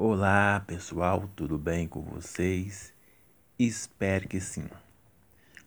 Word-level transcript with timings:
Olá 0.00 0.60
pessoal, 0.60 1.28
tudo 1.34 1.58
bem 1.58 1.88
com 1.88 2.00
vocês? 2.00 2.94
Espero 3.58 4.28
que 4.28 4.38
sim. 4.38 4.64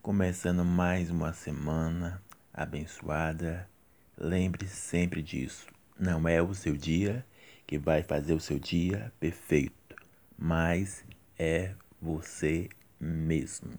Começando 0.02 0.64
mais 0.64 1.12
uma 1.12 1.34
semana 1.34 2.24
abençoada, 2.54 3.70
lembre 4.18 4.66
sempre 4.68 5.22
disso: 5.22 5.68
não 6.00 6.30
é 6.30 6.42
o 6.42 6.54
seu 6.54 6.78
dia 6.78 7.26
que 7.68 7.78
vai 7.78 8.04
fazer 8.04 8.34
o 8.34 8.40
seu 8.40 8.58
dia 8.58 9.12
perfeito, 9.20 9.98
mas 10.38 11.04
é 11.38 11.76
você 12.02 12.70
mesmo. 12.98 13.74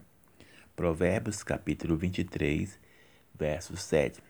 Provérbios 0.76 1.42
capítulo 1.42 1.96
23, 1.96 2.78
verso 3.34 3.74
7. 3.74 4.22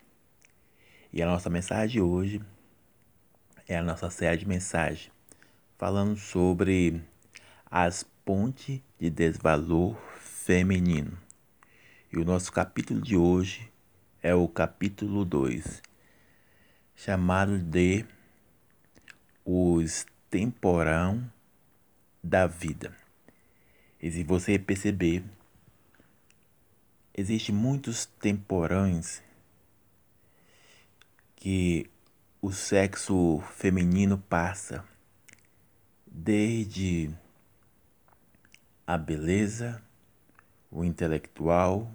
E 1.13 1.21
a 1.21 1.27
nossa 1.27 1.51
mensagem 1.51 2.01
hoje 2.01 2.41
é 3.67 3.77
a 3.77 3.83
nossa 3.83 4.09
série 4.09 4.37
de 4.37 4.47
mensagem 4.47 5.12
falando 5.83 6.17
sobre 6.17 7.03
as 7.69 8.05
pontes 8.25 8.81
de 9.01 9.11
desvalor 9.11 9.97
feminino. 10.21 11.19
E 12.13 12.19
o 12.19 12.25
nosso 12.25 12.53
capítulo 12.53 13.01
de 13.01 13.17
hoje 13.17 13.69
é 14.23 14.33
o 14.33 14.47
capítulo 14.47 15.25
2, 15.25 15.83
chamado 16.95 17.59
de 17.59 18.07
Os 19.45 20.07
Temporão 20.31 21.29
da 22.23 22.47
Vida. 22.47 22.97
E 24.01 24.09
se 24.09 24.23
você 24.23 24.61
perceber, 24.61 25.25
existem 27.13 27.53
muitos 27.53 28.07
temporões 28.07 29.21
que 31.35 31.91
o 32.41 32.53
sexo 32.53 33.43
feminino 33.57 34.17
passa 34.17 34.92
desde 36.15 37.11
a 38.87 38.99
beleza, 38.99 39.83
o 40.71 40.85
intelectual, 40.85 41.91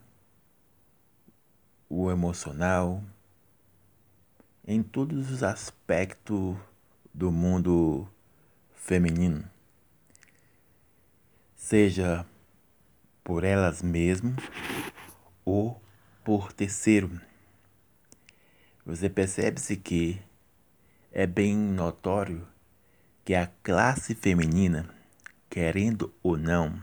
o 1.88 2.10
emocional, 2.10 3.04
em 4.66 4.82
todos 4.82 5.30
os 5.30 5.44
aspectos 5.44 6.58
do 7.14 7.32
mundo 7.32 8.10
feminino, 8.74 9.48
seja 11.56 12.26
por 13.24 13.44
elas 13.44 13.84
mesmas 13.84 14.36
ou 15.46 15.80
por 16.24 16.52
terceiro. 16.52 17.22
Você 18.84 19.10
percebe-se 19.10 19.78
que 19.78 20.20
é 21.12 21.28
bem 21.28 21.56
notório 21.56 22.48
que 23.28 23.36
a 23.36 23.46
classe 23.62 24.16
feminina, 24.16 24.88
querendo 25.50 26.14
ou 26.24 26.38
não, 26.38 26.82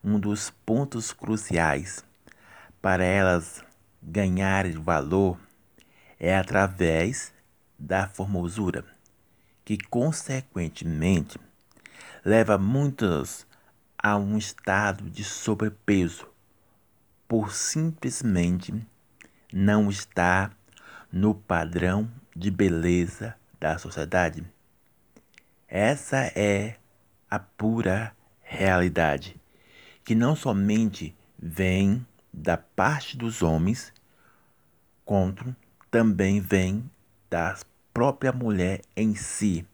um 0.00 0.16
dos 0.16 0.48
pontos 0.48 1.12
cruciais 1.12 2.04
para 2.80 3.02
elas 3.02 3.64
ganharem 4.00 4.74
valor 4.74 5.36
é 6.20 6.36
através 6.36 7.34
da 7.76 8.06
formosura, 8.06 8.84
que 9.64 9.76
consequentemente 9.76 11.36
leva 12.24 12.56
muitos 12.56 13.44
a 13.98 14.16
um 14.16 14.38
estado 14.38 15.10
de 15.10 15.24
sobrepeso 15.24 16.28
por 17.26 17.52
simplesmente 17.52 18.72
não 19.52 19.90
estar 19.90 20.56
no 21.10 21.34
padrão 21.34 22.08
de 22.36 22.52
beleza 22.52 23.34
da 23.58 23.76
sociedade. 23.78 24.46
Essa 25.68 26.30
é 26.36 26.76
a 27.28 27.40
pura 27.40 28.16
realidade, 28.40 29.40
que 30.04 30.14
não 30.14 30.36
somente 30.36 31.16
vem 31.36 32.06
da 32.32 32.56
parte 32.56 33.16
dos 33.16 33.42
homens, 33.42 33.92
quanto 35.04 35.56
também 35.90 36.40
vem 36.40 36.88
da 37.28 37.58
própria 37.92 38.32
mulher 38.32 38.80
em 38.94 39.16
si, 39.16 39.66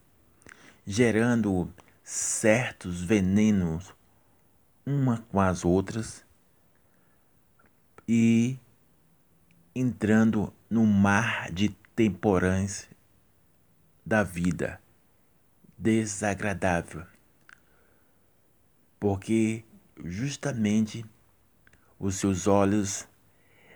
gerando 0.83 1.71
certos 2.03 3.03
venenos 3.03 3.93
uma 4.83 5.19
com 5.29 5.39
as 5.39 5.63
outras 5.63 6.25
e 8.07 8.57
entrando 9.75 10.51
no 10.67 10.87
mar 10.87 11.51
de 11.51 11.69
temporães 11.95 12.89
da 14.03 14.23
vida 14.23 14.82
desagradável, 15.83 17.05
porque 18.97 19.65
justamente 20.01 21.05
os 21.99 22.15
seus 22.15 22.47
olhos 22.47 23.05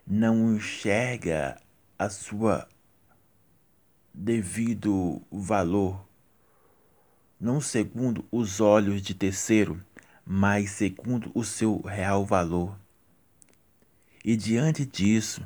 não 0.05 0.55
enxerga 0.55 1.61
a 1.99 2.09
sua 2.09 2.65
devido 4.13 5.21
valor, 5.29 6.07
não 7.37 7.59
segundo 7.59 8.25
os 8.31 8.61
olhos 8.61 9.01
de 9.01 9.13
terceiro, 9.13 9.83
mas 10.25 10.71
segundo 10.71 11.29
o 11.35 11.43
seu 11.43 11.81
real 11.81 12.25
valor. 12.25 12.79
E 14.23 14.37
diante 14.37 14.85
disso, 14.85 15.45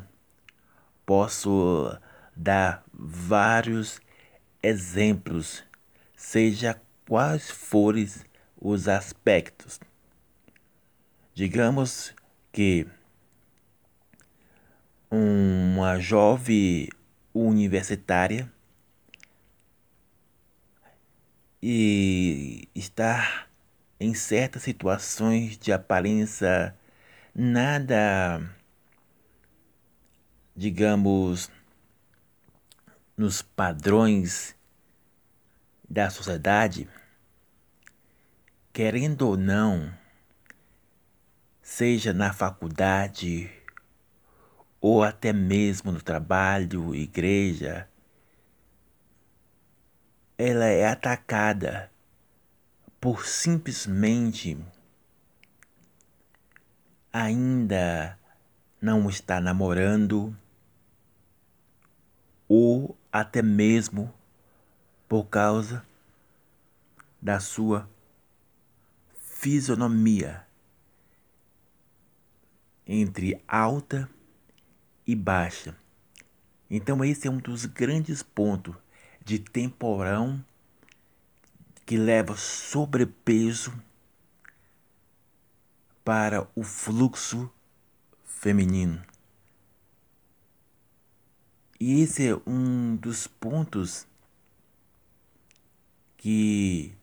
posso 1.07 1.97
dar 2.35 2.83
vários 2.93 3.99
exemplos 4.61 5.63
seja 6.21 6.79
quais 7.07 7.49
forem 7.49 8.07
os 8.55 8.87
aspectos. 8.87 9.79
Digamos 11.33 12.13
que 12.53 12.87
uma 15.09 15.99
jovem 15.99 16.87
universitária 17.33 18.49
e 21.61 22.69
está 22.75 23.47
em 23.99 24.13
certas 24.13 24.61
situações 24.61 25.57
de 25.57 25.73
aparência 25.73 26.77
nada, 27.33 28.47
digamos, 30.55 31.49
nos 33.17 33.41
padrões 33.41 34.55
da 35.91 36.09
sociedade, 36.09 36.88
querendo 38.72 39.28
ou 39.28 39.35
não, 39.35 39.94
seja 41.62 42.13
na 42.13 42.31
faculdade 42.31 43.52
ou 44.79 45.03
até 45.03 45.34
mesmo 45.34 45.91
no 45.91 46.02
trabalho, 46.02 46.96
igreja, 46.96 47.90
ela 50.38 50.63
é 50.63 50.88
atacada 50.88 51.91
por 53.02 53.25
simplesmente 53.25 54.58
ainda 57.12 58.18
não 58.81 59.09
estar 59.09 59.41
namorando 59.41 60.34
ou 62.47 62.97
até 63.12 63.41
mesmo 63.41 64.20
por 65.11 65.25
causa 65.25 65.85
da 67.22 67.38
sua 67.41 67.85
fisionomia 69.19 70.47
entre 72.88 73.44
alta 73.45 74.09
e 75.05 75.13
baixa. 75.13 75.75
Então 76.69 77.03
esse 77.03 77.27
é 77.27 77.29
um 77.29 77.39
dos 77.39 77.66
grandes 77.66 78.23
pontos 78.23 78.73
de 79.22 79.38
temporão 79.38 80.41
que 81.85 81.97
leva 81.97 82.38
sobrepeso 82.38 83.73
para 86.05 86.47
o 86.55 86.63
fluxo 86.63 87.52
feminino. 88.23 89.03
E 91.78 91.99
esse 91.99 92.29
é 92.29 92.41
um 92.47 92.96
dos 92.96 93.28
pontos 93.28 94.08
que 96.22 96.96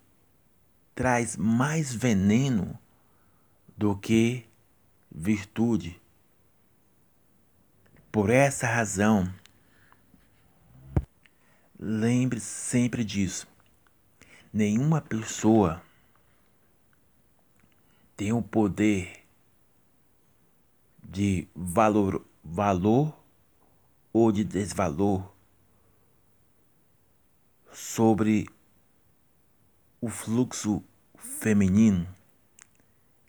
traz 0.94 1.36
mais 1.36 1.92
veneno 1.92 2.78
do 3.76 3.96
que 3.96 4.46
virtude. 5.10 6.00
Por 8.12 8.30
essa 8.30 8.68
razão, 8.68 9.28
lembre 11.78 12.38
sempre 12.38 13.04
disso. 13.04 13.48
Nenhuma 14.52 15.00
pessoa 15.00 15.82
tem 18.16 18.32
o 18.32 18.40
poder 18.40 19.24
de 21.02 21.48
valor, 21.56 22.24
valor 22.44 23.18
ou 24.12 24.30
de 24.30 24.44
desvalor 24.44 25.28
sobre 27.72 28.48
o 30.00 30.08
fluxo 30.08 30.82
feminino 31.16 32.06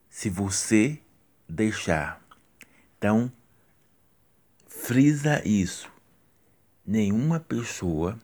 se 0.08 0.30
você 0.30 1.02
deixar. 1.48 2.22
Então, 2.98 3.32
frisa 4.68 5.42
isso. 5.48 5.92
Nenhuma 6.86 7.40
pessoa 7.40 8.20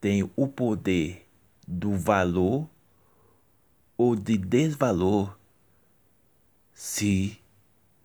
tem 0.00 0.30
o 0.34 0.48
poder 0.48 1.28
do 1.66 1.96
valor 1.96 2.68
ou 3.96 4.16
de 4.16 4.38
desvalor 4.38 5.38
se 6.72 7.38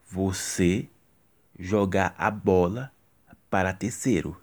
você 0.10 0.90
jogar 1.58 2.14
a 2.18 2.30
bola 2.30 2.92
para 3.50 3.74
terceiro. 3.74 4.42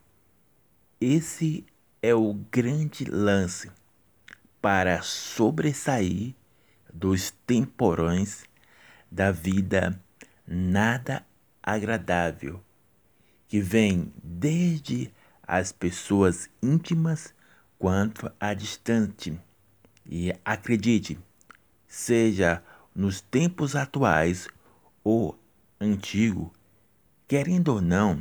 Esse 1.00 1.66
é 2.00 2.14
o 2.14 2.32
grande 2.50 3.04
lance 3.04 3.70
para 4.66 5.00
sobressair 5.00 6.34
dos 6.92 7.30
temporões 7.46 8.42
da 9.08 9.30
vida 9.30 9.96
nada 10.44 11.24
agradável 11.62 12.60
que 13.46 13.60
vem 13.60 14.12
desde 14.20 15.14
as 15.40 15.70
pessoas 15.70 16.50
íntimas 16.60 17.32
quanto 17.78 18.28
a 18.40 18.52
distante. 18.54 19.40
E 20.04 20.34
acredite, 20.44 21.16
seja 21.86 22.60
nos 22.92 23.20
tempos 23.20 23.76
atuais 23.76 24.48
ou 25.04 25.38
antigo, 25.80 26.52
querendo 27.28 27.68
ou 27.68 27.80
não, 27.80 28.20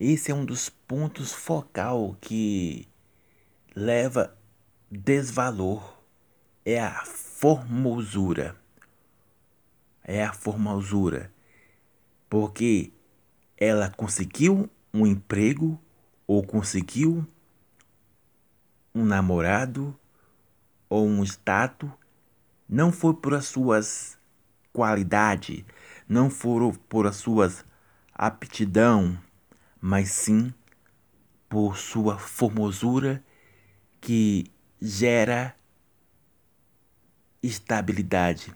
esse 0.00 0.30
é 0.30 0.34
um 0.34 0.46
dos 0.46 0.70
pontos 0.70 1.30
focal 1.30 2.16
que 2.22 2.88
leva 3.76 4.37
desvalor. 4.90 5.96
É 6.64 6.80
a 6.80 7.04
formosura. 7.04 8.56
É 10.04 10.24
a 10.24 10.32
formosura. 10.32 11.32
Porque 12.28 12.92
ela 13.56 13.90
conseguiu 13.90 14.68
um 14.92 15.06
emprego 15.06 15.80
ou 16.26 16.42
conseguiu 16.42 17.26
um 18.94 19.04
namorado 19.04 19.98
ou 20.88 21.06
um 21.06 21.22
status, 21.22 21.90
não 22.68 22.90
foi 22.92 23.14
por 23.14 23.34
as 23.34 23.46
suas 23.46 24.18
qualidades, 24.72 25.64
não 26.08 26.30
foram 26.30 26.72
por 26.72 27.06
as 27.06 27.16
suas 27.16 27.64
aptidão, 28.14 29.18
mas 29.80 30.10
sim 30.10 30.52
por 31.48 31.76
sua 31.76 32.18
formosura 32.18 33.24
que 34.00 34.50
gera 34.80 35.54
estabilidade. 37.42 38.54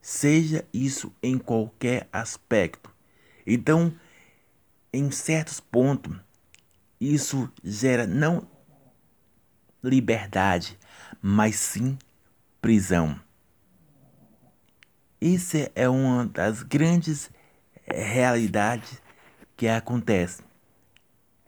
Seja 0.00 0.66
isso 0.72 1.14
em 1.22 1.38
qualquer 1.38 2.08
aspecto. 2.12 2.92
Então, 3.46 3.94
em 4.92 5.10
certos 5.10 5.60
pontos, 5.60 6.16
isso 7.00 7.50
gera 7.62 8.06
não 8.06 8.48
liberdade, 9.82 10.78
mas 11.20 11.56
sim 11.56 11.98
prisão. 12.60 13.18
Isso 15.20 15.56
é 15.74 15.88
uma 15.88 16.26
das 16.26 16.62
grandes 16.62 17.30
realidades 17.86 19.00
que 19.56 19.68
acontece. 19.68 20.42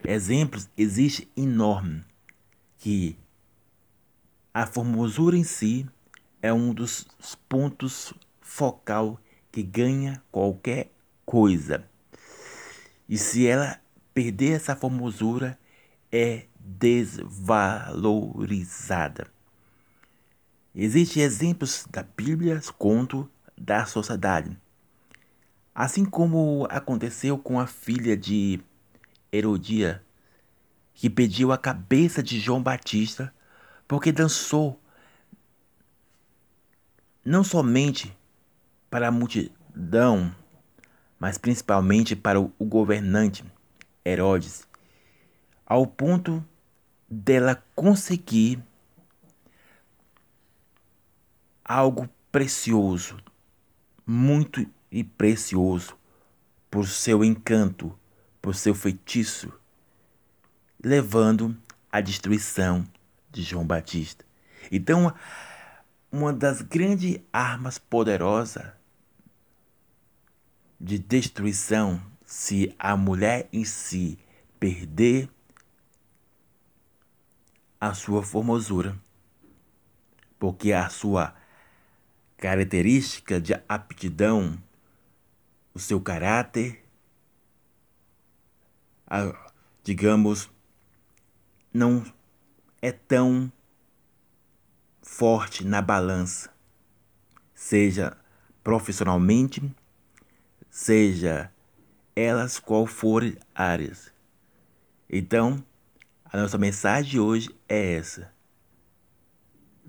Exemplos 0.05 0.69
existem 0.77 1.29
enormes 1.37 2.05
que 2.79 3.19
a 4.55 4.65
formosura 4.67 5.37
em 5.37 5.43
si 5.43 5.85
é 6.41 6.53
um 6.53 6.73
dos 6.73 7.09
pontos 7.49 8.15
focal 8.41 9.19
que 9.51 9.65
ganha 9.65 10.23
qualquer 10.31 10.93
coisa. 11.27 11.85
E 13.09 13.19
se 13.19 13.49
ela 13.49 13.81
perder 14.15 14.53
essa 14.53 14.77
formosura, 14.77 15.59
é 16.13 16.45
desvalorizada. 16.61 19.27
Existem 20.73 21.25
exemplos 21.25 21.85
da 21.91 22.05
Bíblia 22.05 22.61
conto 22.79 23.29
da 23.59 23.85
sociedade. 23.87 24.57
Assim 25.75 26.05
como 26.05 26.69
aconteceu 26.71 27.37
com 27.37 27.59
a 27.59 27.67
filha 27.67 28.17
de 28.17 28.61
Herodia, 29.33 30.01
que 30.95 31.11
pediu 31.11 31.51
a 31.51 31.59
cabeça 31.59 32.23
de 32.23 32.39
João 32.39 32.63
Batista 32.63 33.35
porque 33.95 34.11
dançou. 34.11 34.77
Não 37.25 37.45
somente 37.45 38.13
para 38.91 39.07
a 39.07 39.13
multidão, 39.13 40.35
mas 41.17 41.39
principalmente 41.39 42.17
para 42.17 42.41
o 42.41 42.51
governante 42.61 43.45
Herodes, 44.05 44.67
ao 45.65 45.87
ponto 45.87 46.45
dela 47.09 47.65
conseguir 47.77 48.61
algo 51.65 52.09
precioso, 52.33 53.17
muito 54.05 54.67
e 54.91 55.05
precioso, 55.05 55.97
por 56.69 56.89
seu 56.89 57.23
encanto, 57.23 57.97
por 58.43 58.57
seu 58.57 58.75
feitiço, 58.75 59.53
levando 60.83 61.57
à 61.93 62.01
destruição 62.01 62.85
de 63.35 63.43
João 63.43 63.67
Batista. 63.67 64.25
Então, 64.71 65.13
uma 66.11 66.33
das 66.33 66.63
grandes 66.63 67.19
armas 67.33 67.79
poderosas 67.79 68.65
de 70.81 70.99
destruição 70.99 72.01
se 72.25 72.75
a 72.79 72.97
mulher 72.97 73.49
em 73.53 73.65
si 73.65 74.19
perder 74.59 75.29
a 77.81 77.93
sua 77.93 78.23
formosura, 78.23 78.97
porque 80.39 80.73
a 80.73 80.89
sua 80.89 81.35
característica 82.37 83.41
de 83.41 83.55
aptidão, 83.69 84.59
o 85.75 85.79
seu 85.79 86.01
caráter, 86.01 86.83
a, 89.07 89.51
digamos, 89.83 90.51
não 91.73 92.05
é 92.85 92.93
tão 92.93 93.51
forte 95.01 95.65
na 95.65 95.81
balança, 95.81 96.51
seja 97.55 98.15
profissionalmente, 98.63 99.75
seja 100.69 101.51
elas 102.15 102.59
qual 102.59 102.87
forem 102.87 103.39
áreas. 103.55 104.13
Então, 105.09 105.65
a 106.27 106.37
nossa 106.37 106.59
mensagem 106.59 107.13
de 107.13 107.19
hoje 107.19 107.49
é 107.67 107.95
essa. 107.95 108.31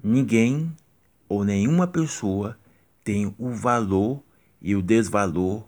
Ninguém 0.02 0.74
ou 1.28 1.44
nenhuma 1.44 1.88
pessoa 1.88 2.58
tem 3.04 3.36
o 3.38 3.50
valor 3.50 4.24
e 4.62 4.74
o 4.74 4.82
desvalor 4.82 5.68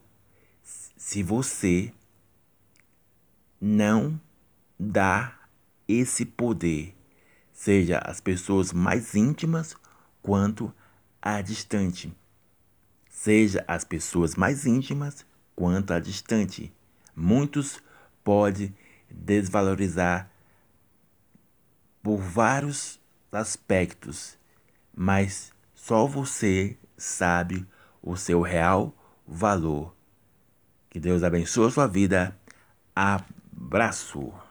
se 0.64 1.22
você 1.24 1.92
não 3.60 4.18
dá 4.80 5.38
esse 5.90 6.26
poder 6.26 6.97
seja 7.58 8.00
as 8.06 8.22
pessoas 8.22 8.72
mais 8.72 9.16
íntimas 9.16 9.76
quanto 10.22 10.72
a 11.20 11.42
distante. 11.42 12.16
Seja 13.10 13.66
as 13.68 13.84
pessoas 13.84 14.36
mais 14.36 14.68
íntimas 14.68 15.26
quanto 15.56 15.92
a 15.92 16.00
distante. 16.00 16.72
Muitos 17.16 17.82
podem 18.24 18.76
desvalorizar 19.10 20.30
por 22.04 22.18
vários 22.18 23.00
aspectos, 23.32 24.38
mas 24.96 25.52
só 25.74 26.06
você 26.06 26.78
sabe 26.96 27.68
o 28.04 28.16
seu 28.16 28.40
real 28.40 28.96
valor. 29.28 29.96
Que 30.92 31.00
Deus 31.00 31.24
abençoe 31.24 31.68
a 31.68 31.72
sua 31.72 31.88
vida. 31.88 32.40
Abraço. 32.96 34.47